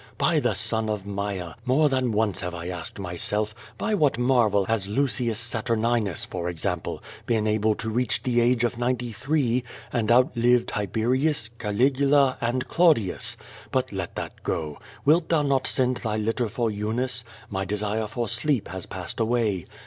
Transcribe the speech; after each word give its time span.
By 0.17 0.39
the 0.39 0.55
son 0.55 0.89
of 0.89 1.05
Maia, 1.05 1.53
more 1.63 1.87
than 1.87 2.11
once 2.11 2.39
have 2.39 2.55
I 2.55 2.69
asked 2.69 2.97
myself: 2.97 3.53
By 3.77 3.93
what 3.93 4.17
marvel 4.17 4.65
has 4.65 4.87
Lucius 4.87 5.37
Sat 5.37 5.67
urninus, 5.67 6.25
for 6.25 6.49
example, 6.49 7.03
been 7.27 7.45
able 7.45 7.75
to 7.75 7.87
reach 7.87 8.23
the 8.23 8.41
age 8.41 8.63
of 8.63 8.79
ninety 8.79 9.11
three, 9.11 9.63
and 9.93 10.11
outlive 10.11 10.65
Tiberius, 10.65 11.49
Caligula, 11.59 12.39
and 12.41 12.67
Claudius? 12.67 13.37
But 13.71 13.91
let 13.91 14.15
that 14.15 14.41
go. 14.41 14.79
Wilt 15.05 15.29
thou 15.29 15.43
not 15.43 15.67
send 15.67 15.97
thy 15.97 16.17
litter 16.17 16.47
for 16.49 16.71
Eunice. 16.71 17.23
My 17.51 17.63
desire 17.63 18.07
for 18.07 18.27
sleep 18.27 18.69
has 18.69 18.87
passed 18.87 19.19
away. 19.19 19.65